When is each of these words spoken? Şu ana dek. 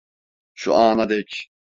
Şu 0.53 0.75
ana 0.75 1.09
dek. 1.09 1.51